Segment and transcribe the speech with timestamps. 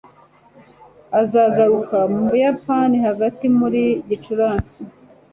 [1.21, 4.81] Azagaruka mu Buyapani hagati muri Gicurasi.